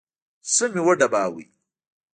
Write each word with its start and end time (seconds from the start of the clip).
ښه 0.51 0.65
مې 0.73 0.81
وډباوه. 0.85 1.43